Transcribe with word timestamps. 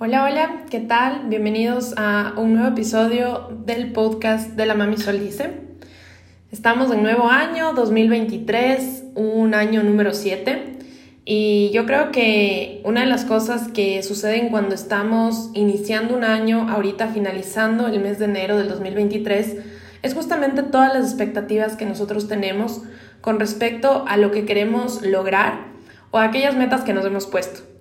Hola, 0.00 0.24
hola, 0.24 0.64
¿qué 0.70 0.80
tal? 0.80 1.28
Bienvenidos 1.28 1.94
a 1.96 2.32
un 2.36 2.54
nuevo 2.54 2.68
episodio 2.70 3.48
del 3.64 3.92
podcast 3.92 4.50
de 4.56 4.66
la 4.66 4.74
Mami 4.74 4.96
Solice. 4.96 5.50
Estamos 6.50 6.90
en 6.90 7.04
nuevo 7.04 7.28
año, 7.28 7.74
2023, 7.74 9.04
un 9.14 9.54
año 9.54 9.84
número 9.84 10.12
7. 10.12 10.78
Y 11.24 11.70
yo 11.72 11.86
creo 11.86 12.10
que 12.10 12.82
una 12.84 13.02
de 13.02 13.06
las 13.06 13.24
cosas 13.24 13.68
que 13.68 14.02
suceden 14.02 14.48
cuando 14.48 14.74
estamos 14.74 15.50
iniciando 15.54 16.16
un 16.16 16.24
año, 16.24 16.68
ahorita 16.68 17.06
finalizando 17.10 17.86
el 17.86 18.00
mes 18.00 18.18
de 18.18 18.24
enero 18.24 18.58
del 18.58 18.68
2023, 18.68 19.58
es 20.02 20.12
justamente 20.12 20.64
todas 20.64 20.92
las 20.92 21.04
expectativas 21.04 21.76
que 21.76 21.86
nosotros 21.86 22.26
tenemos 22.26 22.82
con 23.20 23.38
respecto 23.38 24.04
a 24.08 24.16
lo 24.16 24.32
que 24.32 24.44
queremos 24.44 25.02
lograr 25.02 25.66
o 26.10 26.18
a 26.18 26.24
aquellas 26.24 26.56
metas 26.56 26.82
que 26.82 26.94
nos 26.94 27.04
hemos 27.04 27.28
puesto. 27.28 27.73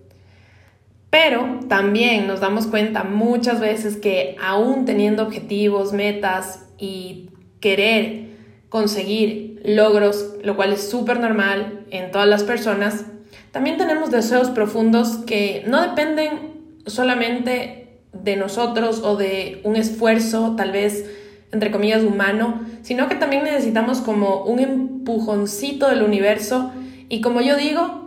Pero 1.14 1.60
también 1.68 2.26
nos 2.26 2.40
damos 2.40 2.66
cuenta 2.66 3.04
muchas 3.04 3.60
veces 3.60 3.98
que 3.98 4.36
aún 4.42 4.86
teniendo 4.86 5.22
objetivos, 5.22 5.94
metas 5.94 6.66
y 6.80 7.30
querer 7.60 8.30
conseguir 8.70 9.62
logros, 9.64 10.34
lo 10.42 10.56
cual 10.56 10.74
es 10.74 10.90
súper 10.90 11.20
normal 11.20 11.86
en 11.92 12.10
todas 12.10 12.28
las 12.28 12.42
personas, 12.42 13.06
también 13.52 13.78
tenemos 13.78 14.10
deseos 14.10 14.50
profundos 14.50 15.18
que 15.28 15.64
no 15.68 15.84
dependen 15.84 16.80
solamente 16.88 18.00
de 18.12 18.36
nosotros 18.36 19.04
o 19.04 19.16
de 19.16 19.62
un 19.66 19.76
esfuerzo 19.76 20.56
tal 20.58 20.72
vez 20.72 21.06
entre 21.52 21.70
comillas 21.70 22.02
humano, 22.02 22.66
sino 22.82 23.08
que 23.08 23.14
también 23.14 23.44
necesitamos 23.44 24.00
como 24.02 24.46
un 24.46 24.60
empujoncito 24.60 25.90
del 25.90 26.02
universo. 26.02 26.72
Y 27.08 27.22
como 27.22 27.42
yo 27.42 27.56
digo, 27.56 28.03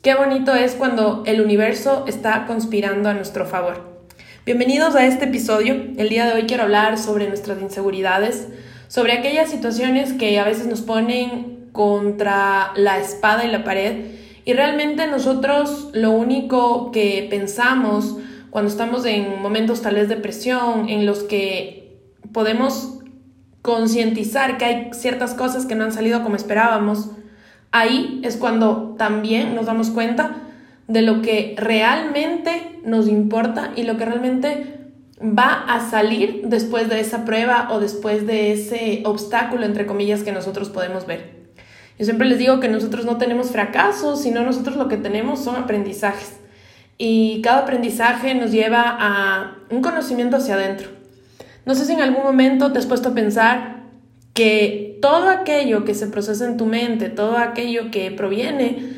Qué 0.00 0.14
bonito 0.14 0.54
es 0.54 0.74
cuando 0.74 1.24
el 1.26 1.40
universo 1.40 2.04
está 2.06 2.46
conspirando 2.46 3.08
a 3.08 3.14
nuestro 3.14 3.46
favor. 3.46 3.98
Bienvenidos 4.46 4.94
a 4.94 5.04
este 5.04 5.24
episodio. 5.24 5.74
El 5.96 6.08
día 6.08 6.24
de 6.24 6.34
hoy 6.34 6.44
quiero 6.46 6.62
hablar 6.62 6.98
sobre 6.98 7.26
nuestras 7.26 7.60
inseguridades, 7.60 8.46
sobre 8.86 9.14
aquellas 9.14 9.50
situaciones 9.50 10.12
que 10.12 10.38
a 10.38 10.44
veces 10.44 10.68
nos 10.68 10.82
ponen 10.82 11.70
contra 11.72 12.70
la 12.76 13.00
espada 13.00 13.44
y 13.44 13.50
la 13.50 13.64
pared 13.64 14.04
y 14.44 14.52
realmente 14.52 15.04
nosotros 15.08 15.90
lo 15.92 16.12
único 16.12 16.92
que 16.92 17.26
pensamos 17.28 18.18
cuando 18.50 18.70
estamos 18.70 19.04
en 19.04 19.42
momentos 19.42 19.82
tal 19.82 19.96
vez 19.96 20.08
de 20.08 20.16
presión, 20.16 20.88
en 20.88 21.06
los 21.06 21.24
que 21.24 21.98
podemos 22.32 23.00
concientizar 23.62 24.58
que 24.58 24.64
hay 24.64 24.90
ciertas 24.92 25.34
cosas 25.34 25.66
que 25.66 25.74
no 25.74 25.82
han 25.82 25.92
salido 25.92 26.22
como 26.22 26.36
esperábamos, 26.36 27.10
Ahí 27.70 28.20
es 28.24 28.36
cuando 28.36 28.94
también 28.98 29.54
nos 29.54 29.66
damos 29.66 29.90
cuenta 29.90 30.36
de 30.86 31.02
lo 31.02 31.20
que 31.20 31.54
realmente 31.58 32.80
nos 32.84 33.08
importa 33.08 33.72
y 33.76 33.82
lo 33.82 33.96
que 33.98 34.06
realmente 34.06 34.78
va 35.20 35.64
a 35.68 35.90
salir 35.90 36.42
después 36.44 36.88
de 36.88 37.00
esa 37.00 37.24
prueba 37.24 37.68
o 37.70 37.80
después 37.80 38.26
de 38.26 38.52
ese 38.52 39.02
obstáculo, 39.04 39.66
entre 39.66 39.86
comillas, 39.86 40.22
que 40.22 40.32
nosotros 40.32 40.70
podemos 40.70 41.06
ver. 41.06 41.38
Yo 41.98 42.04
siempre 42.04 42.28
les 42.28 42.38
digo 42.38 42.60
que 42.60 42.68
nosotros 42.68 43.04
no 43.04 43.18
tenemos 43.18 43.50
fracasos, 43.50 44.22
sino 44.22 44.44
nosotros 44.44 44.76
lo 44.76 44.88
que 44.88 44.96
tenemos 44.96 45.42
son 45.42 45.56
aprendizajes. 45.56 46.38
Y 46.96 47.42
cada 47.42 47.60
aprendizaje 47.60 48.34
nos 48.34 48.52
lleva 48.52 48.96
a 48.98 49.56
un 49.70 49.82
conocimiento 49.82 50.36
hacia 50.36 50.54
adentro. 50.54 50.88
No 51.66 51.74
sé 51.74 51.84
si 51.84 51.92
en 51.92 52.00
algún 52.00 52.22
momento 52.22 52.72
te 52.72 52.78
has 52.78 52.86
puesto 52.86 53.10
a 53.10 53.14
pensar 53.14 53.82
que 54.32 54.87
todo 55.00 55.28
aquello 55.28 55.84
que 55.84 55.94
se 55.94 56.06
procesa 56.06 56.46
en 56.46 56.56
tu 56.56 56.66
mente, 56.66 57.08
todo 57.08 57.36
aquello 57.36 57.90
que 57.90 58.10
proviene, 58.10 58.94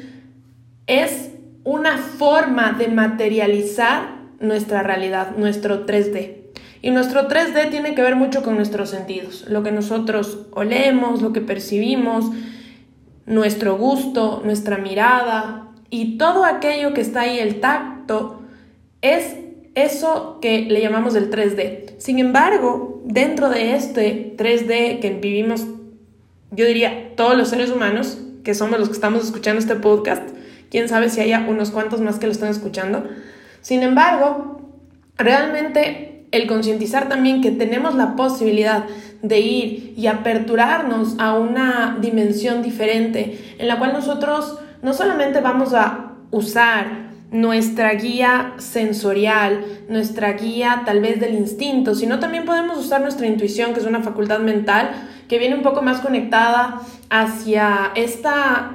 es 0.87 1.31
una 1.65 1.99
forma 1.99 2.73
de 2.73 2.89
materializar 2.89 4.21
nuestra 4.41 4.83
realidad, 4.83 5.37
nuestro 5.37 5.87
3D. 5.87 6.37
Y 6.83 6.91
nuestro 6.91 7.29
3D 7.29 7.71
tiene 7.71 7.95
que 7.95 8.03
ver 8.03 8.17
mucho 8.17 8.43
con 8.43 8.57
nuestros 8.57 8.89
sentidos, 8.89 9.45
lo 9.49 9.63
que 9.63 9.71
nosotros 9.71 10.47
olemos, 10.53 11.21
lo 11.21 11.33
que 11.33 11.43
percibimos, 11.43 12.31
nuestro 13.27 13.77
gusto, 13.77 14.41
nuestra 14.45 14.79
mirada 14.79 15.69
y 15.91 16.17
todo 16.17 16.45
aquello 16.45 16.95
que 16.95 17.03
está 17.03 17.23
ahí, 17.23 17.39
el 17.39 17.61
tacto, 17.61 18.41
es 19.03 19.37
eso 19.75 20.39
que 20.41 20.63
le 20.63 20.81
llamamos 20.81 21.15
el 21.15 21.31
3D. 21.31 21.99
Sin 21.99 22.19
embargo, 22.19 23.03
dentro 23.05 23.51
de 23.51 23.75
este 23.75 24.35
3D 24.37 25.01
que 25.01 25.19
vivimos, 25.21 25.67
yo 26.51 26.67
diría, 26.67 27.15
todos 27.17 27.37
los 27.37 27.49
seres 27.49 27.71
humanos, 27.71 28.19
que 28.45 28.55
somos 28.55 28.79
los 28.79 28.89
que 28.89 28.95
estamos 28.95 29.25
escuchando 29.25 29.61
este 29.61 29.77
podcast, 29.77 30.23
quién 30.71 30.89
sabe 30.89 31.11
si 31.11 31.21
haya 31.21 31.47
unos 31.49 31.71
cuantos 31.71 32.01
más 32.01 32.19
que 32.19 32.27
lo 32.27 32.33
están 32.33 32.51
escuchando. 32.51 33.05
Sin 33.61 33.83
embargo, 33.83 34.71
realmente 35.17 36.27
el 36.33 36.47
concientizar 36.47 37.09
también 37.09 37.43
que 37.43 37.51
tenemos 37.51 37.95
la 37.95 38.17
posibilidad 38.17 38.85
de 39.23 39.41
ir 39.41 39.95
y 39.97 40.07
aperturarnos 40.07 41.17
a 41.19 41.35
una 41.35 41.99
dimensión 42.01 42.63
diferente 42.63 43.57
en 43.59 43.69
la 43.69 43.79
cual 43.79 43.93
nosotros 43.93 44.59
no 44.83 44.95
solamente 44.95 45.41
vamos 45.41 45.75
a 45.75 46.13
usar 46.31 47.11
nuestra 47.33 47.95
guía 47.95 48.55
sensorial, 48.59 49.65
nuestra 49.89 50.33
guía 50.33 50.83
tal 50.85 51.01
vez 51.01 51.21
del 51.21 51.35
instinto, 51.35 51.95
sino 51.95 52.19
también 52.19 52.45
podemos 52.45 52.79
usar 52.79 53.03
nuestra 53.03 53.27
intuición, 53.27 53.73
que 53.73 53.81
es 53.81 53.87
una 53.87 54.03
facultad 54.03 54.41
mental 54.41 54.91
que 55.31 55.39
viene 55.39 55.55
un 55.55 55.63
poco 55.63 55.81
más 55.81 56.01
conectada 56.01 56.81
hacia 57.09 57.93
esta, 57.95 58.73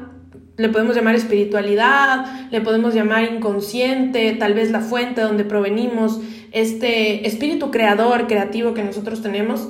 le 0.55 0.69
podemos 0.69 0.95
llamar 0.95 1.13
espiritualidad, 1.15 2.49
le 2.49 2.61
podemos 2.61 2.93
llamar 2.93 3.25
inconsciente, 3.25 4.31
tal 4.39 4.53
vez 4.53 4.71
la 4.71 4.79
fuente 4.79 5.19
donde 5.19 5.43
provenimos, 5.43 6.21
este 6.53 7.27
espíritu 7.27 7.71
creador, 7.71 8.27
creativo 8.27 8.73
que 8.73 8.85
nosotros 8.85 9.21
tenemos, 9.21 9.67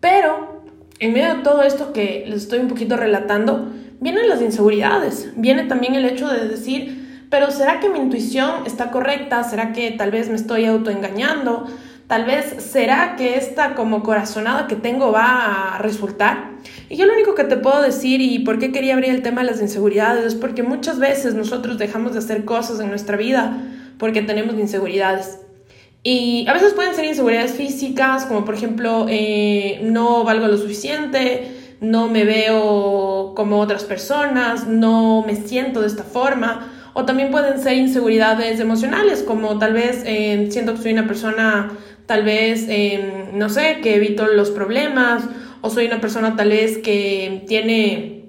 pero 0.00 0.64
en 0.98 1.14
medio 1.14 1.34
de 1.34 1.42
todo 1.42 1.62
esto 1.62 1.94
que 1.94 2.24
les 2.28 2.42
estoy 2.42 2.58
un 2.58 2.68
poquito 2.68 2.98
relatando, 2.98 3.72
vienen 3.98 4.28
las 4.28 4.42
inseguridades, 4.42 5.32
viene 5.34 5.62
también 5.64 5.94
el 5.94 6.04
hecho 6.04 6.28
de 6.28 6.46
decir, 6.46 7.24
pero 7.30 7.50
¿será 7.50 7.80
que 7.80 7.88
mi 7.88 8.00
intuición 8.00 8.66
está 8.66 8.90
correcta? 8.90 9.44
¿Será 9.44 9.72
que 9.72 9.92
tal 9.92 10.10
vez 10.10 10.28
me 10.28 10.36
estoy 10.36 10.66
autoengañando? 10.66 11.66
Tal 12.08 12.24
vez 12.24 12.54
será 12.58 13.16
que 13.16 13.36
esta 13.36 13.74
como 13.74 14.02
corazonada 14.02 14.66
que 14.66 14.76
tengo 14.76 15.12
va 15.12 15.74
a 15.74 15.78
resultar. 15.78 16.52
Y 16.88 16.96
yo 16.96 17.04
lo 17.04 17.12
único 17.12 17.34
que 17.34 17.44
te 17.44 17.58
puedo 17.58 17.82
decir 17.82 18.22
y 18.22 18.38
por 18.38 18.58
qué 18.58 18.72
quería 18.72 18.94
abrir 18.94 19.10
el 19.10 19.22
tema 19.22 19.42
de 19.42 19.48
las 19.50 19.60
inseguridades 19.60 20.24
es 20.24 20.34
porque 20.34 20.62
muchas 20.62 20.98
veces 20.98 21.34
nosotros 21.34 21.76
dejamos 21.76 22.14
de 22.14 22.20
hacer 22.20 22.46
cosas 22.46 22.80
en 22.80 22.88
nuestra 22.88 23.18
vida 23.18 23.58
porque 23.98 24.22
tenemos 24.22 24.54
inseguridades. 24.54 25.40
Y 26.02 26.46
a 26.48 26.54
veces 26.54 26.72
pueden 26.72 26.94
ser 26.94 27.04
inseguridades 27.04 27.52
físicas, 27.52 28.24
como 28.24 28.46
por 28.46 28.54
ejemplo, 28.54 29.04
eh, 29.10 29.80
no 29.82 30.24
valgo 30.24 30.46
lo 30.46 30.56
suficiente, 30.56 31.76
no 31.82 32.08
me 32.08 32.24
veo 32.24 33.34
como 33.36 33.60
otras 33.60 33.84
personas, 33.84 34.66
no 34.66 35.24
me 35.26 35.36
siento 35.36 35.82
de 35.82 35.88
esta 35.88 36.04
forma 36.04 36.72
o 36.98 37.04
también 37.04 37.30
pueden 37.30 37.60
ser 37.62 37.74
inseguridades 37.74 38.58
emocionales, 38.58 39.22
como 39.22 39.56
tal 39.58 39.72
vez 39.72 40.02
eh, 40.04 40.48
siento 40.50 40.74
que 40.74 40.82
soy 40.82 40.92
una 40.92 41.06
persona, 41.06 41.70
tal 42.08 42.24
vez, 42.24 42.64
eh, 42.70 43.28
no 43.34 43.50
sé, 43.50 43.80
que 43.82 43.96
evito 43.96 44.26
los 44.26 44.50
problemas, 44.50 45.22
o 45.60 45.68
soy 45.68 45.86
una 45.86 46.00
persona 46.00 46.36
tal 46.36 46.48
vez 46.48 46.78
que 46.78 47.44
tiene 47.46 48.24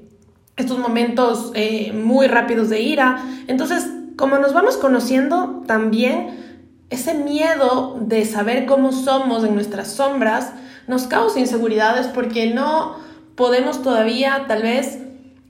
estos 0.58 0.78
momentos 0.78 1.54
eh, 1.56 1.94
muy 1.94 2.28
rápidos 2.28 2.70
de 2.70 2.82
ira. 2.82 3.24
Entonces, 3.48 3.90
como 4.18 4.38
nos 4.38 4.54
vamos 4.54 4.76
conociendo, 4.76 5.64
también 5.66 6.66
ese 6.90 7.14
miedo 7.14 7.98
de 8.02 8.26
saber 8.26 8.66
cómo 8.66 8.92
somos 8.92 9.46
en 9.46 9.56
nuestras 9.56 9.88
sombras 9.94 10.52
nos 10.88 11.08
causa 11.08 11.40
inseguridades 11.40 12.08
porque 12.08 12.54
no 12.54 12.98
podemos 13.36 13.82
todavía 13.82 14.44
tal 14.50 14.64
vez 14.64 15.00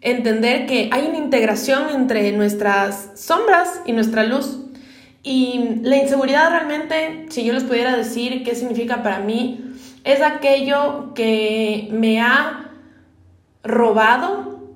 entender 0.01 0.67
que 0.67 0.89
hay 0.91 1.07
una 1.07 1.17
integración 1.17 1.89
entre 1.89 2.31
nuestras 2.33 3.09
sombras 3.15 3.81
y 3.85 3.93
nuestra 3.93 4.23
luz. 4.23 4.59
Y 5.29 5.81
la 5.83 5.97
inseguridad 5.97 6.49
realmente, 6.49 7.27
si 7.29 7.43
yo 7.43 7.53
les 7.53 7.63
pudiera 7.63 7.95
decir 7.95 8.43
qué 8.43 8.55
significa 8.55 9.03
para 9.03 9.19
mí, 9.19 9.75
es 10.03 10.23
aquello 10.23 11.13
que 11.13 11.87
me 11.91 12.19
ha 12.19 12.71
robado 13.61 14.71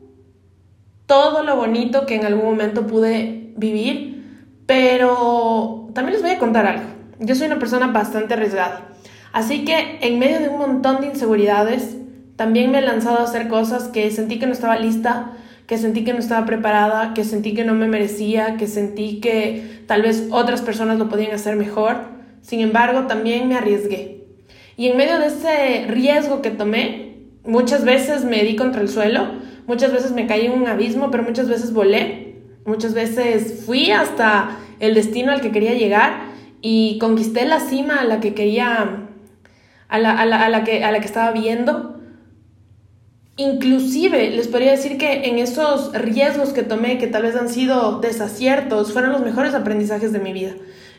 todo 1.08 1.42
lo 1.42 1.56
bonito 1.56 2.06
que 2.06 2.18
en 2.18 2.26
algún 2.26 2.46
momento 2.46 2.86
pude 2.86 3.52
vivir, 3.58 4.46
pero 4.68 5.90
también 5.96 6.14
les 6.14 6.22
voy 6.22 6.36
a 6.36 6.38
contar 6.38 6.68
algo. 6.68 6.86
Yo 7.18 7.34
soy 7.34 7.48
una 7.48 7.58
persona 7.58 7.88
bastante 7.88 8.36
arriesgada, 8.36 8.90
así 9.32 9.66
que 9.66 9.98
en 10.02 10.20
medio 10.20 10.40
de 10.40 10.50
un 10.50 10.60
montón 10.60 11.02
de 11.02 11.08
inseguridades, 11.08 11.98
también 12.36 12.70
me 12.70 12.78
he 12.78 12.82
lanzado 12.84 13.18
a 13.18 13.24
hacer 13.24 13.48
cosas 13.48 13.86
que 13.86 14.12
sentí 14.12 14.38
que 14.38 14.46
no 14.46 14.54
estaba 14.54 14.76
lista, 14.76 15.32
que 15.68 15.78
sentí 15.78 16.04
que 16.04 16.14
no 16.14 16.20
estaba 16.20 16.46
preparada, 16.46 17.14
que 17.14 17.24
sentí 17.24 17.54
que 17.54 17.64
no 17.64 17.74
me 17.74 17.88
merecía, 17.88 18.58
que 18.58 18.68
sentí 18.68 19.20
que 19.20 19.82
tal 19.88 20.02
vez 20.02 20.28
otras 20.32 20.62
personas 20.62 21.00
lo 21.00 21.10
podían 21.10 21.32
hacer 21.32 21.56
mejor. 21.56 21.98
Sin 22.42 22.60
embargo, 22.60 23.08
también 23.08 23.48
me 23.48 23.56
arriesgué. 23.56 24.26
Y 24.76 24.88
en 24.88 24.98
medio 24.98 25.20
de 25.20 25.28
ese 25.28 25.86
riesgo 25.88 26.42
que 26.42 26.50
tomé, 26.50 27.16
muchas 27.46 27.86
veces 27.86 28.26
me 28.26 28.44
di 28.44 28.56
contra 28.56 28.82
el 28.82 28.90
suelo, 28.90 29.28
muchas 29.68 29.94
veces 29.94 30.12
me 30.12 30.28
caí 30.28 30.48
en 30.48 30.54
un 30.54 30.68
abismo, 30.68 31.12
pero 31.12 31.24
muchas 31.24 31.48
veces 31.48 31.74
volé, 31.74 32.36
muchas 32.66 32.94
veces 32.94 33.64
fui 33.66 33.92
hasta 33.92 34.58
el 34.80 34.96
destino 34.96 35.32
al 35.32 35.42
que 35.42 35.52
quería 35.52 35.74
llegar 35.74 36.34
y 36.62 36.98
conquisté 37.00 37.46
la 37.46 37.60
cima 37.60 37.98
a 37.98 38.04
la 38.04 38.20
que 38.20 38.34
quería, 38.34 39.08
a 39.88 40.00
la, 40.00 40.12
a 40.20 40.26
la, 40.26 40.44
a 40.44 40.50
la 40.50 40.64
que, 40.64 40.84
a 40.84 40.92
la 40.92 41.00
que 41.00 41.06
estaba 41.06 41.32
viendo. 41.32 41.93
Inclusive 43.36 44.30
les 44.30 44.48
podría 44.48 44.72
decir 44.72 44.98
que 45.00 45.28
en 45.28 45.40
esos 45.40 45.92
riesgos 45.94 46.50
que 46.50 46.62
tomé, 46.62 47.00
que 47.00 47.08
tal 47.08 47.24
vez 47.24 47.36
han 47.36 47.50
sido 47.50 48.00
desaciertos, 48.00 48.94
fueron 48.94 49.12
los 49.12 49.22
mejores 49.22 49.56
aprendizajes 49.56 50.14
de 50.14 50.20
mi 50.20 50.34
vida. 50.34 50.52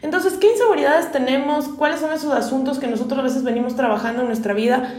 Entonces, 0.02 0.34
¿qué 0.34 0.50
inseguridades 0.50 1.12
tenemos? 1.12 1.68
¿Cuáles 1.68 2.00
son 2.00 2.12
esos 2.12 2.32
asuntos 2.32 2.78
que 2.78 2.88
nosotros 2.88 3.20
a 3.20 3.22
veces 3.22 3.44
venimos 3.44 3.76
trabajando 3.76 4.22
en 4.22 4.26
nuestra 4.26 4.52
vida 4.52 4.92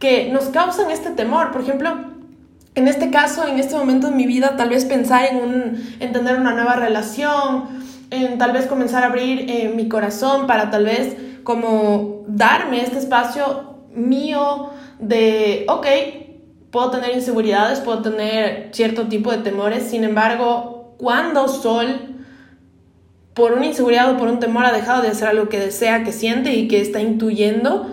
que 0.00 0.30
nos 0.32 0.46
causan 0.46 0.90
este 0.90 1.10
temor? 1.10 1.52
Por 1.52 1.62
ejemplo, 1.62 1.92
en 2.74 2.88
este 2.88 3.10
caso, 3.10 3.46
en 3.46 3.58
este 3.58 3.76
momento 3.76 4.08
de 4.08 4.16
mi 4.16 4.26
vida, 4.26 4.56
tal 4.56 4.68
vez 4.68 4.84
pensar 4.84 5.26
en, 5.26 5.36
un, 5.36 5.96
en 6.00 6.12
tener 6.12 6.36
una 6.36 6.54
nueva 6.54 6.74
relación, 6.74 7.66
en 8.10 8.36
tal 8.38 8.52
vez 8.52 8.66
comenzar 8.66 9.04
a 9.04 9.06
abrir 9.06 9.48
eh, 9.48 9.72
mi 9.74 9.88
corazón 9.88 10.48
para 10.48 10.70
tal 10.70 10.86
vez 10.86 11.16
como 11.44 12.24
darme 12.26 12.82
este 12.82 12.98
espacio 12.98 13.76
mío 13.94 14.70
de, 14.98 15.64
ok, 15.68 15.86
puedo 16.70 16.90
tener 16.90 17.14
inseguridades, 17.14 17.80
puedo 17.80 18.02
tener 18.02 18.70
cierto 18.72 19.08
tipo 19.08 19.30
de 19.30 19.38
temores, 19.38 19.84
sin 19.84 20.04
embargo, 20.04 20.94
cuando 20.98 21.48
Sol 21.48 22.10
por 23.34 23.52
una 23.52 23.66
inseguridad 23.66 24.10
o 24.10 24.16
por 24.16 24.28
un 24.28 24.40
temor 24.40 24.64
ha 24.66 24.72
dejado 24.72 25.02
de 25.02 25.08
hacer 25.08 25.28
algo 25.28 25.48
que 25.48 25.58
desea, 25.58 26.04
que 26.04 26.12
siente 26.12 26.52
y 26.54 26.68
que 26.68 26.80
está 26.80 27.00
intuyendo 27.00 27.90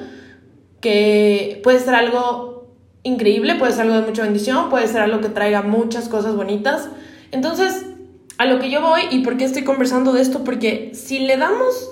que 0.81 1.61
puede 1.63 1.79
ser 1.79 1.95
algo 1.95 2.75
increíble, 3.03 3.55
puede 3.55 3.71
ser 3.71 3.83
algo 3.83 3.95
de 3.95 4.01
mucha 4.01 4.23
bendición, 4.23 4.69
puede 4.69 4.87
ser 4.87 5.01
algo 5.01 5.21
que 5.21 5.29
traiga 5.29 5.61
muchas 5.61 6.09
cosas 6.09 6.35
bonitas. 6.35 6.89
Entonces, 7.31 7.85
a 8.37 8.45
lo 8.45 8.59
que 8.59 8.69
yo 8.69 8.81
voy 8.81 9.01
y 9.11 9.19
por 9.19 9.37
qué 9.37 9.45
estoy 9.45 9.63
conversando 9.63 10.11
de 10.13 10.21
esto, 10.21 10.43
porque 10.43 10.91
si 10.93 11.19
le 11.19 11.37
damos 11.37 11.91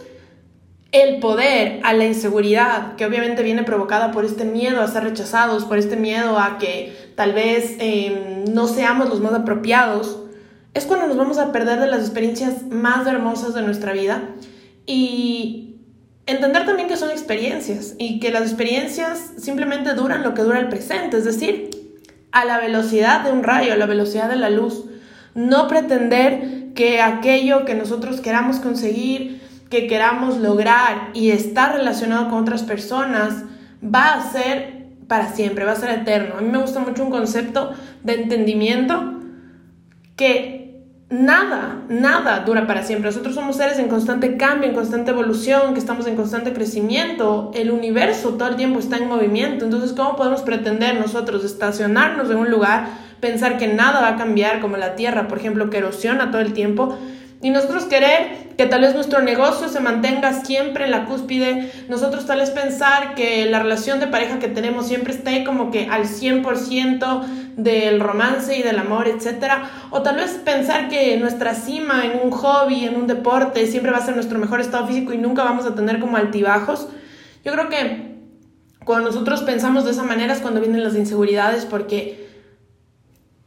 el 0.92 1.20
poder 1.20 1.82
a 1.84 1.94
la 1.94 2.06
inseguridad, 2.06 2.96
que 2.96 3.06
obviamente 3.06 3.44
viene 3.44 3.64
provocada 3.64 4.12
por 4.12 4.24
este 4.26 4.46
miedo 4.46 4.82
a 4.82 4.88
ser 4.88 5.04
rechazados, 5.04 5.66
por 5.66 5.78
este 5.78 5.98
miedo 5.98 6.40
a 6.40 6.58
que 6.58 6.96
tal 7.16 7.34
vez 7.34 7.76
eh, 7.80 8.44
no 8.52 8.68
seamos 8.68 9.10
los 9.10 9.20
más 9.20 9.34
apropiados, 9.34 10.20
es 10.74 10.86
cuando 10.86 11.08
nos 11.08 11.18
vamos 11.18 11.38
a 11.38 11.52
perder 11.52 11.80
de 11.80 11.88
las 11.88 12.02
experiencias 12.02 12.64
más 12.70 13.08
hermosas 13.08 13.54
de 13.54 13.62
nuestra 13.62 13.94
vida 13.94 14.24
y 14.86 15.76
entender 16.26 16.66
también 16.66 16.88
que 16.88 16.98
son 16.98 17.12
experiencias 17.12 17.96
y 17.98 18.20
que 18.20 18.32
las 18.32 18.44
experiencias 18.44 19.34
simplemente 19.38 19.94
duran 19.94 20.24
lo 20.24 20.34
que 20.34 20.42
dura 20.42 20.60
el 20.60 20.70
presente, 20.70 21.18
es 21.18 21.26
decir, 21.26 21.70
a 22.32 22.44
la 22.44 22.58
velocidad 22.60 23.24
de 23.24 23.32
un 23.32 23.44
rayo, 23.44 23.74
a 23.74 23.78
la 23.78 23.86
velocidad 23.86 24.30
de 24.30 24.36
la 24.36 24.50
luz. 24.50 24.86
No 25.34 25.68
pretender 25.68 26.74
que 26.74 27.02
aquello 27.02 27.64
que 27.64 27.76
nosotros 27.76 28.20
queramos 28.20 28.58
conseguir, 28.58 29.42
que 29.70 29.88
queramos 29.88 30.38
lograr 30.38 31.10
y 31.14 31.32
estar 31.32 31.74
relacionado 31.76 32.30
con 32.30 32.42
otras 32.42 32.64
personas 32.64 33.44
va 33.84 34.14
a 34.14 34.32
ser 34.32 34.86
para 35.08 35.34
siempre, 35.34 35.66
va 35.66 35.74
a 35.74 35.76
ser 35.76 35.90
eterno. 35.90 36.36
A 36.38 36.42
mí 36.42 36.50
me 36.50 36.58
gusta 36.58 36.80
mucho 36.80 37.04
un 37.04 37.12
concepto 37.12 37.72
de 38.04 38.22
entendimiento 38.22 39.14
que 40.16 40.66
nada, 41.10 41.84
nada 41.90 42.40
dura 42.40 42.66
para 42.68 42.84
siempre. 42.84 43.10
Nosotros 43.10 43.36
somos 43.36 43.58
seres 43.58 43.78
en 43.80 43.88
constante 43.88 44.38
cambio, 44.38 44.70
en 44.70 44.76
constante 44.76 45.12
evolución, 45.12 45.74
que 45.74 45.80
estamos 45.80 46.08
en 46.08 46.16
constante 46.16 46.54
crecimiento. 46.54 47.52
El 47.54 47.72
universo 47.72 48.36
todo 48.36 48.50
el 48.50 48.56
tiempo 48.56 48.80
está 48.80 48.98
en 48.98 49.08
movimiento. 49.08 49.66
Entonces, 49.66 49.94
¿cómo 49.94 50.16
podemos 50.16 50.42
pretender 50.42 51.00
nosotros 51.00 51.44
estacionarnos 51.44 52.30
en 52.32 52.38
un 52.38 52.50
lugar, 52.50 52.88
pensar 53.20 53.58
que 53.58 53.68
nada 53.68 54.02
va 54.02 54.10
a 54.10 54.16
cambiar, 54.16 54.62
como 54.62 54.78
la 54.78 54.96
Tierra, 54.96 55.28
por 55.28 55.38
ejemplo, 55.38 55.70
que 55.70 55.78
erosiona 55.78 56.32
todo 56.32 56.42
el 56.42 56.54
tiempo? 56.54 56.98
Y 57.46 57.52
nosotros 57.52 57.84
querer 57.84 58.56
que 58.58 58.66
tal 58.66 58.82
vez 58.82 58.96
nuestro 58.96 59.22
negocio 59.22 59.70
se 59.70 59.80
mantenga 59.80 60.34
siempre 60.44 60.86
en 60.86 60.90
la 60.90 61.06
cúspide, 61.06 61.72
nosotros 61.88 62.26
tal 62.26 62.40
vez 62.40 62.50
pensar 62.50 63.14
que 63.14 63.46
la 63.46 63.62
relación 63.62 64.00
de 64.00 64.08
pareja 64.08 64.40
que 64.40 64.48
tenemos 64.48 64.88
siempre 64.88 65.14
esté 65.14 65.44
como 65.44 65.70
que 65.70 65.88
al 65.88 66.06
100% 66.06 67.24
del 67.56 68.00
romance 68.00 68.58
y 68.58 68.64
del 68.64 68.80
amor, 68.80 69.08
etc. 69.08 69.62
O 69.92 70.02
tal 70.02 70.16
vez 70.16 70.42
pensar 70.44 70.90
que 70.90 71.18
nuestra 71.18 71.54
cima 71.54 72.04
en 72.06 72.20
un 72.24 72.32
hobby, 72.32 72.86
en 72.86 72.96
un 72.96 73.06
deporte, 73.06 73.68
siempre 73.68 73.92
va 73.92 74.00
a 74.00 74.02
ser 74.04 74.16
nuestro 74.16 74.40
mejor 74.40 74.60
estado 74.60 74.88
físico 74.88 75.14
y 75.14 75.20
nunca 75.20 75.44
vamos 75.44 75.68
a 75.68 75.76
tener 75.76 76.00
como 76.00 76.18
altibajos. 76.18 76.88
Yo 77.44 77.52
creo 77.52 77.70
que 77.70 78.16
cuando 78.86 79.12
nosotros 79.12 79.44
pensamos 79.44 79.86
de 79.86 79.92
esa 79.92 80.02
manera 80.02 80.34
es 80.34 80.40
cuando 80.40 80.62
vienen 80.62 80.84
las 80.84 80.96
inseguridades 80.96 81.66
porque 81.66 82.25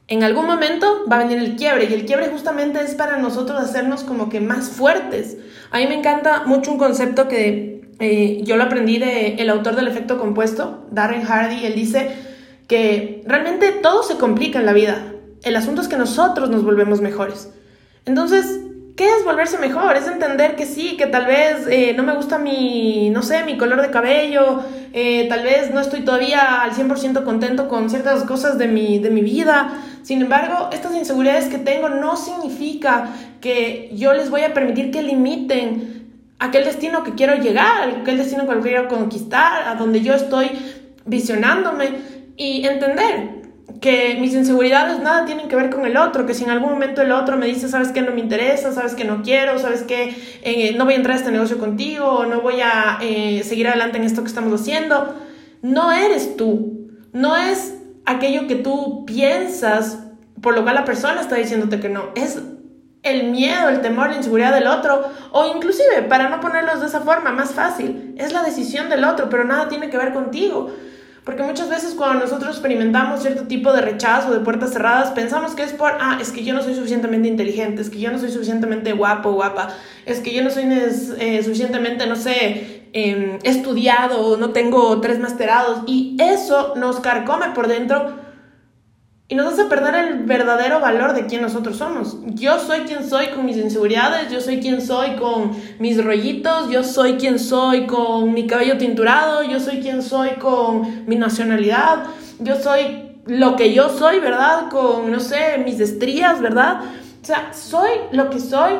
en 0.09 0.25
algún 0.25 0.47
momento 0.47 1.05
va 1.11 1.17
a 1.17 1.25
venir 1.25 1.39
el 1.39 1.57
quiebre 1.57 1.87
y 1.89 1.93
el 1.93 2.07
quiebre 2.07 2.29
justamente 2.29 2.81
es 2.81 2.95
para 2.95 3.19
nosotros 3.19 3.61
hacernos 3.61 4.05
como 4.05 4.31
que 4.31 4.41
más 4.41 4.71
fuertes. 4.71 5.37
A 5.71 5.79
mí 5.79 5.87
me 5.87 5.95
encanta 5.95 6.45
mucho 6.47 6.73
un 6.73 6.79
concepto 6.79 7.29
que 7.29 7.93
eh, 8.01 8.41
yo 8.43 8.57
lo 8.57 8.65
aprendí 8.65 8.99
de 8.99 9.35
el 9.35 9.51
autor 9.51 9.77
del 9.77 9.87
efecto 9.87 10.19
compuesto, 10.19 10.87
Darren 10.91 11.25
Hardy, 11.25 11.67
él 11.67 11.75
dice 11.75 12.11
que 12.67 13.23
realmente 13.27 13.71
todo 13.71 14.03
se 14.03 14.17
complica 14.17 14.59
en 14.59 14.67
la 14.67 14.73
vida. 14.73 15.13
El 15.43 15.57
asunto 15.57 15.83
es 15.83 15.89
que 15.89 15.97
nosotros 15.99 16.49
nos 16.49 16.65
volvemos 16.65 17.03
mejores. 17.03 17.51
Entonces, 18.07 18.61
¿Qué 18.99 19.05
es 19.05 19.25
volverse 19.25 19.59
mejor? 19.59 19.97
Es 19.97 20.09
entender 20.09 20.57
que 20.57 20.67
sí, 20.67 20.97
que 20.97 21.07
tal 21.07 21.25
vez 21.25 21.69
eh, 21.71 21.95
no 21.97 22.03
me 22.03 22.17
gusta 22.17 22.37
mi, 22.37 23.11
no 23.11 23.23
sé, 23.23 23.45
mi 23.45 23.57
color 23.57 23.81
de 23.81 23.93
cabello, 23.93 24.61
eh, 24.93 25.29
tal 25.29 25.45
vez 25.45 25.71
no 25.73 25.79
estoy 25.79 26.01
todavía 26.01 26.63
al 26.63 26.73
100% 26.73 27.23
contento 27.23 27.69
con 27.69 27.91
ciertas 27.91 28.25
cosas 28.25 28.59
de 28.59 28.67
mi, 28.67 28.99
de 28.99 29.11
mi 29.11 29.21
vida. 29.21 29.73
Sin 30.03 30.23
embargo, 30.23 30.71
estas 30.73 30.95
inseguridades 30.95 31.47
que 31.47 31.59
tengo 31.59 31.89
no 31.89 32.17
significa 32.17 33.15
que 33.41 33.91
yo 33.95 34.13
les 34.13 34.31
voy 34.31 34.43
a 34.43 34.55
permitir 34.55 34.91
que 34.91 35.03
limiten 35.03 36.07
aquel 36.39 36.65
destino 36.65 37.03
que 37.03 37.15
quiero 37.15 37.37
llegar, 37.37 37.89
aquel 38.01 38.19
destino 38.19 38.49
que 38.49 38.61
quiero 38.61 38.89
conquistar, 38.89 39.69
a 39.69 39.75
donde 39.75 40.01
yo 40.01 40.15
estoy 40.15 40.51
visionándome. 41.05 42.19
Y 42.37 42.65
entender 42.67 43.39
que 43.81 44.17
mis 44.21 44.35
inseguridades 44.35 45.01
nada 45.01 45.25
tienen 45.25 45.49
que 45.49 45.57
ver 45.57 45.71
con 45.71 45.85
el 45.87 45.97
otro, 45.97 46.27
que 46.27 46.35
si 46.35 46.45
en 46.45 46.51
algún 46.51 46.71
momento 46.71 47.03
el 47.03 47.13
otro 47.13 47.37
me 47.37 47.47
dice, 47.47 47.69
sabes 47.69 47.89
que 47.89 48.03
no 48.03 48.13
me 48.13 48.21
interesa, 48.21 48.73
sabes 48.73 48.95
que 48.95 49.05
no 49.05 49.23
quiero, 49.23 49.59
sabes 49.59 49.83
que 49.83 50.17
eh, 50.43 50.75
no 50.77 50.85
voy 50.85 50.95
a 50.95 50.97
entrar 50.97 51.17
a 51.17 51.19
este 51.19 51.31
negocio 51.31 51.59
contigo, 51.59 52.27
no 52.27 52.41
voy 52.41 52.61
a 52.61 52.99
eh, 53.03 53.43
seguir 53.45 53.69
adelante 53.69 53.99
en 53.99 54.05
esto 54.05 54.23
que 54.23 54.29
estamos 54.29 54.61
haciendo, 54.61 55.15
no 55.63 55.93
eres 55.93 56.37
tú, 56.37 56.89
no 57.13 57.37
es 57.37 57.75
aquello 58.09 58.47
que 58.47 58.57
tú 58.57 59.05
piensas, 59.07 59.99
por 60.41 60.55
lo 60.55 60.63
cual 60.63 60.75
la 60.75 60.85
persona 60.85 61.21
está 61.21 61.37
diciéndote 61.37 61.79
que 61.79 61.89
no, 61.89 62.11
es 62.15 62.39
el 63.03 63.31
miedo, 63.31 63.69
el 63.69 63.81
temor, 63.81 64.11
la 64.11 64.17
inseguridad 64.17 64.53
del 64.53 64.67
otro, 64.67 65.05
o 65.33 65.55
inclusive, 65.55 66.03
para 66.09 66.29
no 66.29 66.41
ponerlos 66.41 66.81
de 66.81 66.87
esa 66.87 67.01
forma, 67.01 67.31
más 67.33 67.53
fácil, 67.53 68.15
es 68.17 68.33
la 68.33 68.43
decisión 68.43 68.89
del 68.89 69.05
otro, 69.05 69.29
pero 69.29 69.45
nada 69.45 69.69
tiene 69.69 69.91
que 69.91 69.99
ver 69.99 70.13
contigo. 70.13 70.71
Porque 71.25 71.43
muchas 71.43 71.69
veces 71.69 71.93
cuando 71.93 72.25
nosotros 72.25 72.57
experimentamos 72.57 73.21
cierto 73.21 73.43
tipo 73.43 73.75
de 73.75 73.83
rechazo, 73.83 74.33
de 74.33 74.41
puertas 74.41 74.73
cerradas, 74.73 75.11
pensamos 75.11 75.55
que 75.55 75.63
es 75.63 75.75
por, 75.75 75.93
ah, 76.01 76.17
es 76.23 76.33
que 76.33 76.43
yo 76.43 76.55
no 76.55 76.63
soy 76.63 76.75
suficientemente 76.75 77.29
inteligente, 77.29 77.83
es 77.83 77.91
que 77.91 78.01
yo 78.01 78.11
no 78.11 78.19
soy 78.19 78.31
suficientemente 78.31 78.93
guapo, 78.95 79.33
guapa, 79.33 79.69
es 80.07 80.21
que 80.21 80.33
yo 80.33 80.43
no 80.43 80.49
soy 80.49 80.65
eh, 80.71 81.43
suficientemente, 81.45 82.07
no 82.07 82.17
sé, 82.17 82.78
eh, 82.93 83.39
estudiado, 83.43 84.37
no 84.37 84.51
tengo 84.51 85.01
tres 85.01 85.19
masterados. 85.19 85.81
Y 85.87 86.17
eso 86.21 86.75
nos 86.77 87.01
carcome 87.01 87.51
por 87.51 87.69
dentro 87.69 88.29
y 89.31 89.35
nos 89.35 89.53
hace 89.53 89.67
perder 89.67 89.95
el 89.95 90.25
verdadero 90.25 90.81
valor 90.81 91.13
de 91.13 91.27
quién 91.27 91.43
nosotros 91.43 91.77
somos. 91.77 92.17
Yo 92.29 92.59
soy 92.59 92.81
quien 92.81 93.07
soy 93.07 93.27
con 93.29 93.45
mis 93.45 93.59
inseguridades, 93.59 94.33
yo 94.33 94.41
soy 94.41 94.59
quien 94.61 94.81
soy 94.81 95.17
con 95.17 95.51
mis 95.79 96.03
rollitos, 96.03 96.71
yo 96.71 96.83
soy 96.83 97.19
quien 97.19 97.39
soy 97.39 97.87
con 97.87 98.33
mi 98.33 98.47
cabello 98.47 98.79
tinturado, 98.79 99.43
yo 99.43 99.61
soy 99.61 99.81
quien 99.81 100.03
soy 100.03 100.31
con 100.37 101.07
mi 101.07 101.17
nacionalidad, 101.17 102.05
yo 102.39 102.57
soy 102.57 103.19
lo 103.27 103.55
que 103.57 103.75
yo 103.75 103.91
soy, 103.91 104.19
¿verdad? 104.21 104.71
Con, 104.71 105.11
no 105.13 105.21
sé, 105.21 105.59
mis 105.63 105.79
estrías, 105.79 106.41
¿verdad? 106.41 106.81
O 107.23 107.27
sea, 107.27 107.53
soy 107.53 107.91
lo 108.13 108.31
que 108.31 108.41
soy 108.41 108.73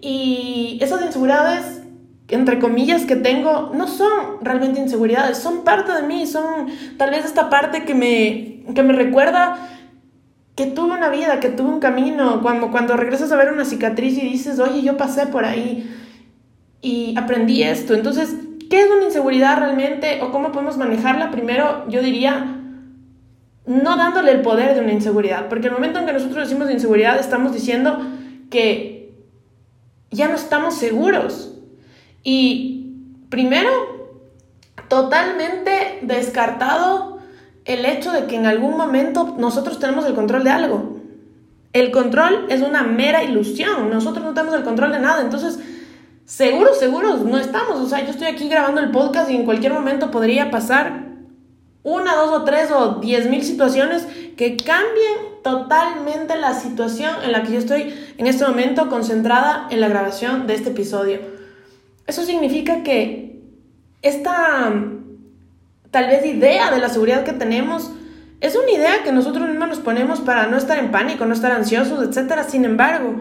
y 0.00 0.78
esas 0.80 1.02
inseguridades 1.02 1.75
entre 2.28 2.58
comillas 2.58 3.04
que 3.04 3.16
tengo 3.16 3.70
no 3.74 3.86
son 3.86 4.10
realmente 4.42 4.80
inseguridades, 4.80 5.38
son 5.38 5.62
parte 5.62 5.92
de 5.92 6.02
mí, 6.02 6.26
son 6.26 6.66
tal 6.96 7.10
vez 7.10 7.24
esta 7.24 7.48
parte 7.48 7.84
que 7.84 7.94
me, 7.94 8.74
que 8.74 8.82
me 8.82 8.92
recuerda 8.92 9.56
que 10.56 10.66
tuve 10.66 10.94
una 10.94 11.10
vida, 11.10 11.38
que 11.38 11.50
tuve 11.50 11.68
un 11.68 11.80
camino, 11.80 12.40
cuando, 12.42 12.70
cuando 12.70 12.96
regresas 12.96 13.30
a 13.30 13.36
ver 13.36 13.52
una 13.52 13.64
cicatriz 13.64 14.16
y 14.16 14.22
dices, 14.22 14.58
oye, 14.58 14.82
yo 14.82 14.96
pasé 14.96 15.26
por 15.26 15.44
ahí 15.44 15.94
y 16.80 17.14
aprendí 17.16 17.62
esto. 17.62 17.94
Entonces, 17.94 18.34
¿qué 18.70 18.80
es 18.80 18.90
una 18.90 19.04
inseguridad 19.04 19.58
realmente 19.58 20.20
o 20.22 20.32
cómo 20.32 20.52
podemos 20.52 20.78
manejarla? 20.78 21.30
Primero, 21.30 21.86
yo 21.88 22.00
diría, 22.00 22.56
no 23.66 23.96
dándole 23.96 24.32
el 24.32 24.40
poder 24.40 24.74
de 24.74 24.80
una 24.80 24.92
inseguridad, 24.92 25.48
porque 25.48 25.66
el 25.66 25.74
momento 25.74 25.98
en 25.98 26.06
que 26.06 26.14
nosotros 26.14 26.48
decimos 26.48 26.70
inseguridad, 26.70 27.18
estamos 27.18 27.52
diciendo 27.52 27.98
que 28.48 29.14
ya 30.10 30.28
no 30.28 30.34
estamos 30.34 30.74
seguros. 30.74 31.55
Y 32.28 32.96
primero, 33.28 33.70
totalmente 34.88 36.00
descartado 36.02 37.20
el 37.64 37.84
hecho 37.84 38.10
de 38.10 38.26
que 38.26 38.34
en 38.34 38.46
algún 38.46 38.76
momento 38.76 39.36
nosotros 39.38 39.78
tenemos 39.78 40.04
el 40.06 40.14
control 40.14 40.42
de 40.42 40.50
algo. 40.50 40.96
El 41.72 41.92
control 41.92 42.46
es 42.48 42.62
una 42.62 42.82
mera 42.82 43.22
ilusión, 43.22 43.90
nosotros 43.90 44.24
no 44.24 44.34
tenemos 44.34 44.56
el 44.56 44.64
control 44.64 44.90
de 44.90 44.98
nada, 44.98 45.22
entonces 45.22 45.60
seguros, 46.24 46.80
seguros 46.80 47.20
no 47.20 47.38
estamos. 47.38 47.78
O 47.78 47.88
sea, 47.88 48.02
yo 48.02 48.10
estoy 48.10 48.26
aquí 48.26 48.48
grabando 48.48 48.80
el 48.80 48.90
podcast 48.90 49.30
y 49.30 49.36
en 49.36 49.44
cualquier 49.44 49.72
momento 49.72 50.10
podría 50.10 50.50
pasar 50.50 51.04
una, 51.84 52.16
dos 52.16 52.32
o 52.32 52.42
tres 52.42 52.72
o 52.72 52.98
diez 53.00 53.30
mil 53.30 53.44
situaciones 53.44 54.04
que 54.36 54.56
cambien 54.56 55.42
totalmente 55.44 56.36
la 56.36 56.54
situación 56.54 57.14
en 57.22 57.30
la 57.30 57.44
que 57.44 57.52
yo 57.52 57.58
estoy 57.60 57.94
en 58.18 58.26
este 58.26 58.44
momento 58.44 58.88
concentrada 58.88 59.68
en 59.70 59.80
la 59.80 59.86
grabación 59.86 60.48
de 60.48 60.54
este 60.54 60.70
episodio. 60.70 61.35
Eso 62.06 62.24
significa 62.24 62.82
que 62.82 63.40
esta 64.02 64.72
tal 65.90 66.06
vez 66.06 66.26
idea 66.26 66.70
de 66.70 66.78
la 66.78 66.88
seguridad 66.88 67.24
que 67.24 67.32
tenemos 67.32 67.90
es 68.40 68.54
una 68.54 68.70
idea 68.70 69.02
que 69.02 69.12
nosotros 69.12 69.48
mismos 69.48 69.68
nos 69.68 69.78
ponemos 69.78 70.20
para 70.20 70.46
no 70.46 70.56
estar 70.56 70.78
en 70.78 70.90
pánico, 70.90 71.24
no 71.24 71.34
estar 71.34 71.52
ansiosos, 71.52 72.02
etc. 72.04 72.42
Sin 72.46 72.64
embargo, 72.64 73.14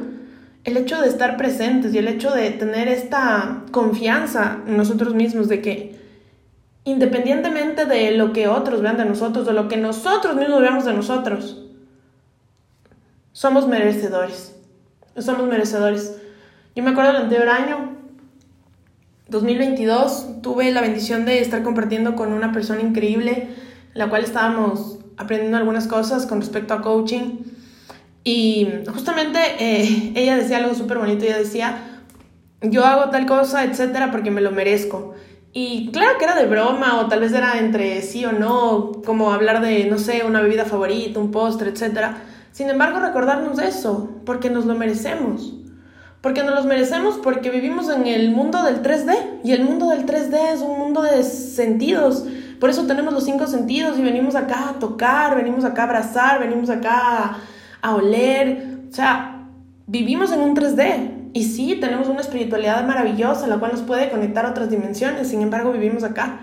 el 0.65 0.77
hecho 0.77 1.01
de 1.01 1.07
estar 1.07 1.37
presentes 1.37 1.93
y 1.93 1.99
el 1.99 2.07
hecho 2.07 2.31
de 2.31 2.51
tener 2.51 2.87
esta 2.87 3.63
confianza 3.71 4.57
en 4.67 4.77
nosotros 4.77 5.13
mismos 5.15 5.47
de 5.47 5.61
que 5.61 5.99
independientemente 6.83 7.85
de 7.85 8.11
lo 8.11 8.33
que 8.33 8.47
otros 8.47 8.81
vean 8.81 8.97
de 8.97 9.05
nosotros, 9.05 9.45
de 9.45 9.53
lo 9.53 9.67
que 9.67 9.77
nosotros 9.77 10.35
mismos 10.35 10.61
veamos 10.61 10.85
de 10.85 10.93
nosotros, 10.93 11.63
somos 13.31 13.67
merecedores. 13.67 14.55
Somos 15.17 15.47
merecedores. 15.47 16.17
Yo 16.75 16.83
me 16.83 16.91
acuerdo 16.91 17.13
del 17.13 17.23
anterior 17.23 17.49
año, 17.49 17.94
2022, 19.29 20.41
tuve 20.41 20.71
la 20.71 20.81
bendición 20.81 21.25
de 21.25 21.39
estar 21.39 21.63
compartiendo 21.63 22.15
con 22.15 22.31
una 22.31 22.51
persona 22.51 22.81
increíble, 22.81 23.47
la 23.93 24.09
cual 24.09 24.23
estábamos 24.23 24.99
aprendiendo 25.17 25.57
algunas 25.57 25.87
cosas 25.87 26.25
con 26.25 26.41
respecto 26.41 26.73
a 26.73 26.81
coaching. 26.81 27.39
Y 28.23 28.67
justamente 28.93 29.39
eh, 29.59 30.13
ella 30.15 30.37
decía 30.37 30.57
algo 30.57 30.75
súper 30.75 30.99
bonito, 30.99 31.25
ella 31.25 31.37
decía, 31.37 32.03
yo 32.61 32.85
hago 32.85 33.09
tal 33.09 33.25
cosa, 33.25 33.63
etcétera, 33.63 34.11
porque 34.11 34.31
me 34.31 34.41
lo 34.41 34.51
merezco. 34.51 35.15
Y 35.53 35.89
claro 35.91 36.17
que 36.17 36.25
era 36.25 36.35
de 36.35 36.47
broma 36.47 36.99
o 36.99 37.07
tal 37.07 37.21
vez 37.21 37.31
era 37.31 37.57
entre 37.59 38.01
sí 38.01 38.25
o 38.25 38.33
no, 38.33 38.91
como 39.05 39.31
hablar 39.31 39.61
de, 39.61 39.85
no 39.85 39.97
sé, 39.97 40.23
una 40.25 40.41
bebida 40.41 40.65
favorita, 40.65 41.19
un 41.19 41.31
postre, 41.31 41.69
etc. 41.69 42.17
Sin 42.51 42.69
embargo, 42.69 42.99
recordarnos 42.99 43.57
de 43.57 43.69
eso, 43.69 44.09
porque 44.25 44.49
nos 44.49 44.65
lo 44.65 44.75
merecemos. 44.75 45.53
Porque 46.25 46.41
nos 46.41 46.55
los 46.55 46.65
merecemos 46.65 47.19
porque 47.21 47.51
vivimos 47.51 47.87
en 47.87 48.07
el 48.07 48.31
mundo 48.31 48.63
del 48.63 48.81
3D 48.81 49.41
y 49.43 49.51
el 49.51 49.63
mundo 49.63 49.89
del 49.89 50.07
3D 50.07 50.55
es 50.55 50.61
un 50.61 50.79
mundo 50.79 51.03
de 51.03 51.21
sentidos. 51.21 52.25
Por 52.59 52.71
eso 52.71 52.87
tenemos 52.87 53.13
los 53.13 53.25
cinco 53.25 53.45
sentidos 53.45 53.99
y 53.99 54.01
venimos 54.01 54.33
acá 54.33 54.69
a 54.69 54.79
tocar, 54.79 55.35
venimos 55.35 55.65
acá 55.65 55.83
a 55.83 55.85
abrazar, 55.85 56.39
venimos 56.39 56.71
acá 56.71 57.37
a 57.79 57.95
oler. 57.95 58.79
O 58.89 58.91
sea, 58.91 59.45
vivimos 59.85 60.31
en 60.31 60.39
un 60.39 60.55
3D. 60.55 61.29
Y 61.33 61.43
sí, 61.43 61.77
tenemos 61.79 62.07
una 62.07 62.21
espiritualidad 62.21 62.83
maravillosa, 62.87 63.45
la 63.45 63.59
cual 63.59 63.73
nos 63.73 63.83
puede 63.83 64.09
conectar 64.09 64.47
a 64.47 64.49
otras 64.49 64.71
dimensiones, 64.71 65.27
sin 65.27 65.43
embargo 65.43 65.73
vivimos 65.73 66.03
acá. 66.03 66.39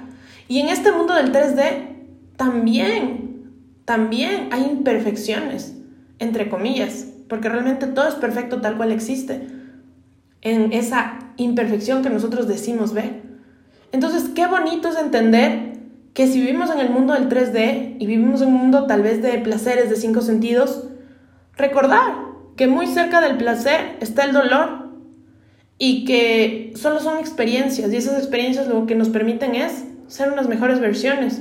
Y 0.46 0.60
en 0.60 0.68
este 0.68 0.92
mundo 0.92 1.12
del 1.12 1.32
3D 1.32 2.36
también, 2.36 3.50
también 3.84 4.48
hay 4.52 4.62
imperfecciones, 4.62 5.74
entre 6.20 6.48
comillas, 6.48 7.08
porque 7.28 7.48
realmente 7.48 7.88
todo 7.88 8.06
es 8.06 8.14
perfecto 8.14 8.60
tal 8.60 8.76
cual 8.76 8.92
existe, 8.92 9.60
en 10.42 10.72
esa 10.72 11.18
imperfección 11.36 12.02
que 12.02 12.10
nosotros 12.10 12.46
decimos 12.46 12.92
ver. 12.92 13.22
Entonces, 13.92 14.30
qué 14.34 14.46
bonito 14.46 14.88
es 14.88 14.96
entender 14.96 15.72
que 16.14 16.26
si 16.26 16.40
vivimos 16.40 16.70
en 16.70 16.80
el 16.80 16.90
mundo 16.90 17.14
del 17.14 17.28
3D 17.28 17.96
y 17.98 18.06
vivimos 18.06 18.42
en 18.42 18.48
un 18.48 18.54
mundo 18.54 18.86
tal 18.86 19.02
vez 19.02 19.22
de 19.22 19.38
placeres 19.38 19.88
de 19.88 19.96
cinco 19.96 20.20
sentidos, 20.20 20.84
recordar 21.56 22.14
que 22.56 22.66
muy 22.66 22.86
cerca 22.86 23.20
del 23.20 23.36
placer 23.36 23.96
está 24.00 24.24
el 24.24 24.32
dolor 24.32 24.90
y 25.78 26.04
que 26.04 26.72
solo 26.76 27.00
son 27.00 27.18
experiencias 27.18 27.92
y 27.92 27.96
esas 27.96 28.18
experiencias 28.18 28.68
lo 28.68 28.86
que 28.86 28.94
nos 28.94 29.08
permiten 29.08 29.54
es 29.54 29.84
ser 30.06 30.30
unas 30.30 30.48
mejores 30.48 30.80
versiones 30.80 31.40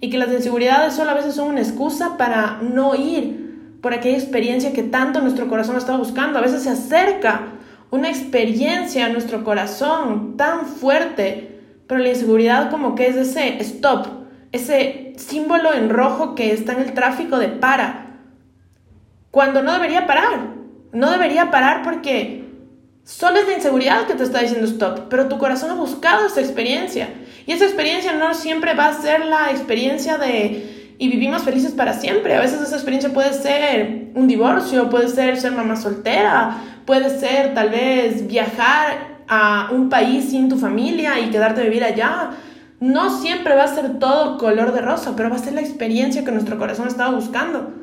y 0.00 0.10
que 0.10 0.18
las 0.18 0.32
inseguridades 0.32 0.94
solo 0.94 1.10
a 1.10 1.14
veces 1.14 1.34
son 1.34 1.48
una 1.48 1.60
excusa 1.60 2.16
para 2.16 2.60
no 2.60 2.94
ir 2.94 3.78
por 3.80 3.94
aquella 3.94 4.18
experiencia 4.18 4.72
que 4.72 4.82
tanto 4.82 5.20
nuestro 5.20 5.48
corazón 5.48 5.76
está 5.76 5.96
buscando. 5.96 6.38
A 6.38 6.42
veces 6.42 6.62
se 6.62 6.70
acerca 6.70 7.57
una 7.90 8.08
experiencia 8.08 9.06
a 9.06 9.08
nuestro 9.08 9.44
corazón 9.44 10.36
tan 10.36 10.66
fuerte, 10.66 11.60
pero 11.86 12.00
la 12.00 12.10
inseguridad 12.10 12.70
como 12.70 12.94
que 12.94 13.06
es 13.06 13.16
ese 13.16 13.60
stop, 13.60 14.06
ese 14.52 15.14
símbolo 15.16 15.72
en 15.72 15.90
rojo 15.90 16.34
que 16.34 16.52
está 16.52 16.72
en 16.72 16.80
el 16.80 16.94
tráfico 16.94 17.38
de 17.38 17.48
para, 17.48 18.20
cuando 19.30 19.62
no 19.62 19.72
debería 19.72 20.06
parar. 20.06 20.58
No 20.90 21.10
debería 21.10 21.50
parar 21.50 21.82
porque 21.82 22.48
Solo 23.08 23.38
es 23.38 23.48
la 23.48 23.54
inseguridad 23.54 24.06
que 24.06 24.12
te 24.12 24.22
está 24.22 24.40
diciendo 24.40 24.66
stop, 24.66 25.08
pero 25.08 25.28
tu 25.28 25.38
corazón 25.38 25.70
ha 25.70 25.74
buscado 25.74 26.26
esa 26.26 26.42
experiencia. 26.42 27.08
Y 27.46 27.52
esa 27.52 27.64
experiencia 27.64 28.12
no 28.12 28.34
siempre 28.34 28.74
va 28.74 28.88
a 28.88 29.00
ser 29.00 29.24
la 29.24 29.50
experiencia 29.50 30.18
de 30.18 30.92
y 30.98 31.08
vivimos 31.08 31.40
felices 31.42 31.72
para 31.72 31.94
siempre. 31.94 32.34
A 32.34 32.40
veces 32.40 32.60
esa 32.60 32.74
experiencia 32.74 33.10
puede 33.10 33.32
ser 33.32 34.10
un 34.14 34.28
divorcio, 34.28 34.90
puede 34.90 35.08
ser 35.08 35.40
ser 35.40 35.52
mamá 35.52 35.76
soltera, 35.76 36.77
puede 36.88 37.10
ser 37.10 37.52
tal 37.52 37.68
vez 37.68 38.26
viajar 38.26 39.18
a 39.28 39.68
un 39.72 39.90
país 39.90 40.30
sin 40.30 40.48
tu 40.48 40.56
familia 40.56 41.20
y 41.20 41.28
quedarte 41.28 41.60
a 41.60 41.64
vivir 41.64 41.84
allá. 41.84 42.30
No 42.80 43.20
siempre 43.20 43.54
va 43.54 43.64
a 43.64 43.68
ser 43.74 43.98
todo 43.98 44.38
color 44.38 44.72
de 44.72 44.80
rosa, 44.80 45.12
pero 45.14 45.28
va 45.28 45.36
a 45.36 45.38
ser 45.38 45.52
la 45.52 45.60
experiencia 45.60 46.24
que 46.24 46.32
nuestro 46.32 46.56
corazón 46.56 46.88
estaba 46.88 47.14
buscando. 47.14 47.74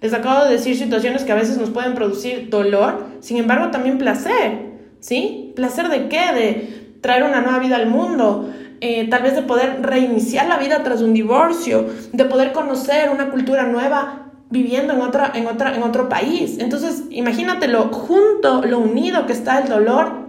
Les 0.00 0.14
acabo 0.14 0.46
de 0.46 0.52
decir 0.52 0.74
situaciones 0.74 1.24
que 1.24 1.32
a 1.32 1.34
veces 1.34 1.58
nos 1.58 1.68
pueden 1.68 1.94
producir 1.94 2.48
dolor, 2.48 3.04
sin 3.20 3.36
embargo 3.36 3.70
también 3.70 3.98
placer, 3.98 4.78
¿sí? 5.00 5.52
¿Placer 5.54 5.90
de 5.90 6.08
qué? 6.08 6.32
De 6.32 6.98
traer 7.02 7.24
una 7.24 7.42
nueva 7.42 7.58
vida 7.58 7.76
al 7.76 7.88
mundo, 7.88 8.48
eh, 8.80 9.06
tal 9.10 9.22
vez 9.22 9.36
de 9.36 9.42
poder 9.42 9.82
reiniciar 9.82 10.46
la 10.46 10.56
vida 10.56 10.82
tras 10.82 11.02
un 11.02 11.12
divorcio, 11.12 11.90
de 12.10 12.24
poder 12.24 12.52
conocer 12.52 13.10
una 13.10 13.28
cultura 13.28 13.64
nueva 13.64 14.25
viviendo 14.50 14.94
en, 14.94 15.00
otra, 15.00 15.32
en, 15.34 15.46
otra, 15.46 15.74
en 15.74 15.82
otro 15.82 16.08
país. 16.08 16.58
Entonces, 16.58 17.04
imagínatelo 17.10 17.88
junto, 17.92 18.62
lo 18.62 18.78
unido 18.78 19.26
que 19.26 19.32
está 19.32 19.58
el 19.58 19.68
dolor 19.68 20.26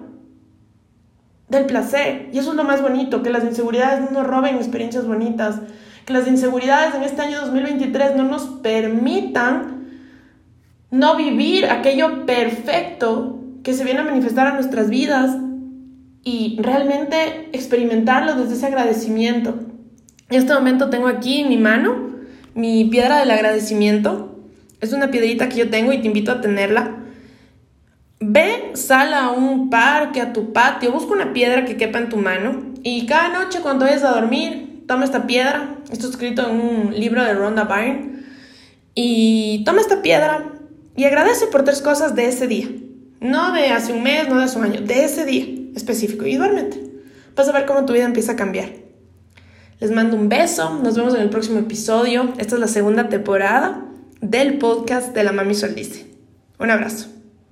del 1.49 1.65
placer. 1.65 2.29
Y 2.33 2.39
eso 2.39 2.51
es 2.51 2.57
lo 2.57 2.63
más 2.63 2.81
bonito, 2.81 3.23
que 3.23 3.29
las 3.29 3.43
inseguridades 3.43 4.01
no 4.01 4.19
nos 4.19 4.27
roben 4.27 4.55
experiencias 4.55 5.05
bonitas, 5.05 5.61
que 6.05 6.13
las 6.13 6.27
inseguridades 6.27 6.95
en 6.95 7.03
este 7.03 7.21
año 7.21 7.41
2023 7.41 8.15
no 8.15 8.23
nos 8.23 8.43
permitan 8.45 9.77
no 10.89 11.15
vivir 11.15 11.65
aquello 11.65 12.25
perfecto 12.25 13.39
que 13.63 13.73
se 13.73 13.83
viene 13.83 13.99
a 13.99 14.03
manifestar 14.03 14.47
a 14.47 14.53
nuestras 14.53 14.89
vidas 14.89 15.35
y 16.23 16.57
realmente 16.61 17.49
experimentarlo 17.51 18.35
desde 18.35 18.53
ese 18.53 18.65
agradecimiento. 18.65 19.55
En 20.29 20.39
este 20.39 20.53
momento 20.53 20.89
tengo 20.89 21.07
aquí 21.07 21.41
en 21.41 21.49
mi 21.49 21.57
mano 21.57 22.06
mi 22.57 22.85
piedra 22.85 23.19
del 23.19 23.29
agradecimiento. 23.29 24.35
Es 24.81 24.91
una 24.91 25.11
piedrita 25.11 25.47
que 25.47 25.57
yo 25.57 25.69
tengo 25.69 25.93
y 25.93 26.01
te 26.01 26.07
invito 26.07 26.31
a 26.31 26.41
tenerla. 26.41 27.03
Ve, 28.19 28.71
sal 28.73 29.13
a 29.13 29.29
un 29.29 29.69
parque, 29.69 30.21
a 30.21 30.33
tu 30.33 30.53
patio, 30.53 30.91
busca 30.91 31.13
una 31.13 31.33
piedra 31.33 31.65
que 31.65 31.77
quepa 31.77 31.99
en 31.99 32.09
tu 32.09 32.17
mano 32.17 32.73
y 32.81 33.05
cada 33.05 33.29
noche 33.29 33.59
cuando 33.61 33.85
vayas 33.85 34.03
a 34.03 34.09
dormir, 34.09 34.83
toma 34.87 35.05
esta 35.05 35.27
piedra, 35.27 35.75
esto 35.91 36.09
escrito 36.09 36.49
en 36.49 36.59
un 36.59 36.99
libro 36.99 37.23
de 37.23 37.35
Rhonda 37.35 37.65
Byrne, 37.65 38.23
y 38.95 39.63
toma 39.63 39.81
esta 39.81 40.01
piedra 40.01 40.51
y 40.95 41.03
agradece 41.03 41.45
por 41.45 41.63
tres 41.63 41.83
cosas 41.83 42.15
de 42.15 42.25
ese 42.25 42.47
día. 42.47 42.69
No 43.21 43.51
de 43.51 43.67
hace 43.67 43.93
un 43.93 44.01
mes, 44.01 44.27
no 44.27 44.39
de 44.39 44.45
hace 44.45 44.57
un 44.57 44.63
año, 44.63 44.81
de 44.81 45.05
ese 45.05 45.25
día 45.25 45.45
específico. 45.75 46.25
Y 46.25 46.37
duérmete. 46.37 46.81
Vas 47.35 47.47
a 47.47 47.51
ver 47.51 47.67
cómo 47.67 47.85
tu 47.85 47.93
vida 47.93 48.05
empieza 48.05 48.31
a 48.31 48.35
cambiar. 48.35 48.86
Les 49.79 49.91
mando 49.91 50.17
un 50.17 50.27
beso, 50.27 50.79
nos 50.81 50.95
vemos 50.95 51.13
en 51.13 51.21
el 51.21 51.29
próximo 51.29 51.59
episodio. 51.59 52.33
Esta 52.39 52.55
es 52.55 52.61
la 52.61 52.67
segunda 52.67 53.09
temporada 53.09 53.85
del 54.21 54.57
podcast 54.57 55.13
de 55.13 55.23
la 55.23 55.31
Mami 55.31 55.53
Soldice. 55.53 56.07
Un 56.57 56.71
abrazo. 56.71 57.16